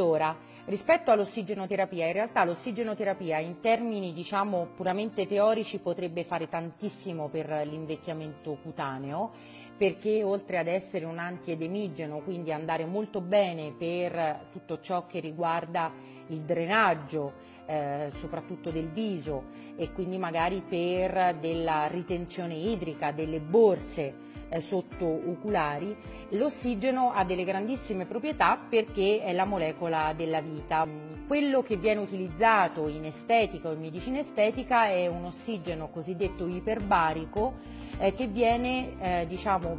[0.00, 0.34] Allora,
[0.64, 8.56] rispetto all'ossigenoterapia, in realtà l'ossigenoterapia in termini diciamo puramente teorici potrebbe fare tantissimo per l'invecchiamento
[8.62, 9.30] cutaneo
[9.76, 15.92] perché oltre ad essere un antiedemigeno, quindi andare molto bene per tutto ciò che riguarda
[16.28, 17.32] il drenaggio,
[17.70, 19.44] eh, soprattutto del viso
[19.76, 24.60] e quindi magari per della ritenzione idrica, delle borse, eh,
[24.98, 25.96] oculari,
[26.30, 30.84] l'ossigeno ha delle grandissime proprietà perché è la molecola della vita.
[31.28, 37.54] Quello che viene utilizzato in estetica o in medicina estetica è un ossigeno cosiddetto iperbarico
[37.98, 39.78] eh, che viene eh, diciamo,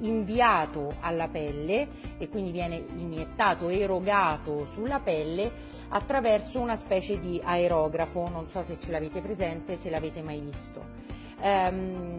[0.00, 1.88] inviato alla pelle
[2.18, 5.50] e quindi viene iniettato, erogato sulla pelle
[5.88, 11.16] attraverso una specie di aerografo, non so se ce l'avete presente, se l'avete mai visto.
[11.40, 12.18] Um,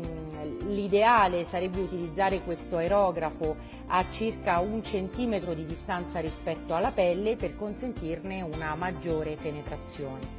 [0.68, 3.56] l'ideale sarebbe utilizzare questo aerografo
[3.88, 10.39] a circa un centimetro di distanza rispetto alla pelle per consentirne una maggiore penetrazione.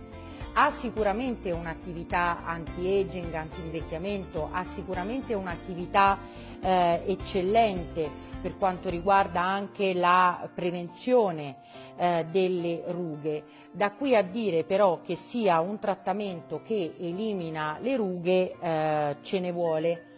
[0.63, 6.19] Ha sicuramente un'attività anti-aging, anti-invecchiamento, ha sicuramente un'attività
[6.61, 8.11] eh, eccellente
[8.43, 11.57] per quanto riguarda anche la prevenzione
[11.97, 13.45] eh, delle rughe.
[13.73, 19.41] Da qui a dire però che sia un trattamento che elimina le rughe eh, ce
[19.41, 20.10] ne vuole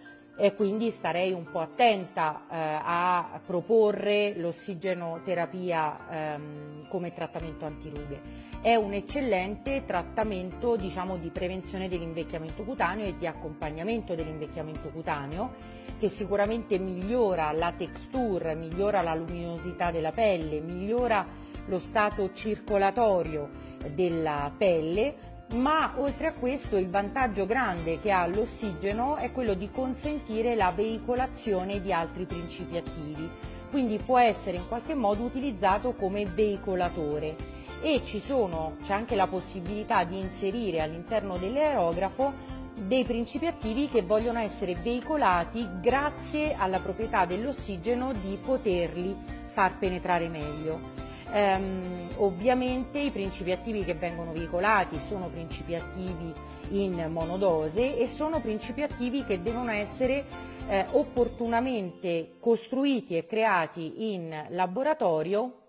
[0.43, 8.51] e quindi starei un po' attenta eh, a proporre l'ossigenoterapia ehm, come trattamento antirughe.
[8.61, 15.55] È un eccellente trattamento diciamo, di prevenzione dell'invecchiamento cutaneo e di accompagnamento dell'invecchiamento cutaneo
[16.01, 21.25] che sicuramente migliora la texture, migliora la luminosità della pelle, migliora
[21.67, 23.49] lo stato circolatorio
[23.95, 29.71] della pelle ma oltre a questo il vantaggio grande che ha l'ossigeno è quello di
[29.71, 33.29] consentire la veicolazione di altri principi attivi,
[33.71, 40.19] quindi può essere in qualche modo utilizzato come veicolatore e c'è anche la possibilità di
[40.19, 48.39] inserire all'interno dell'aerografo dei principi attivi che vogliono essere veicolati grazie alla proprietà dell'ossigeno di
[48.43, 49.15] poterli
[49.47, 51.02] far penetrare meglio.
[51.35, 56.33] Ehm, ovviamente i principi attivi che vengono veicolati sono principi attivi
[56.71, 60.25] in monodose e sono principi attivi che devono essere
[60.69, 65.61] eh, opportunamente costruiti e creati in laboratorio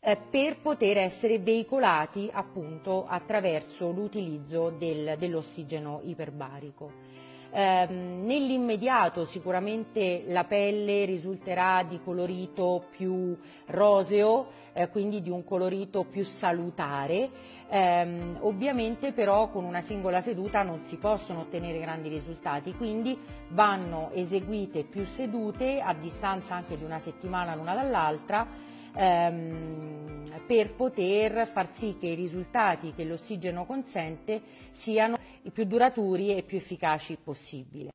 [0.00, 6.90] eh, per poter essere veicolati appunto attraverso l'utilizzo del, dell'ossigeno iperbarico.
[7.54, 13.36] Eh, nell'immediato sicuramente la pelle risulterà di colorito più
[13.66, 17.28] roseo, eh, quindi di un colorito più salutare,
[17.68, 23.18] eh, ovviamente però con una singola seduta non si possono ottenere grandi risultati, quindi
[23.48, 28.46] vanno eseguite più sedute a distanza anche di una settimana l'una dall'altra
[28.94, 34.40] ehm, per poter far sì che i risultati che l'ossigeno consente
[34.70, 37.90] siano i più duraturi e più efficaci possibile.